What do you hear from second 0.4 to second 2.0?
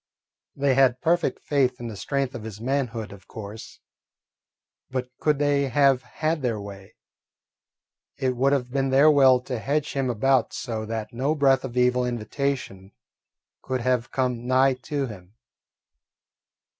They had perfect faith in the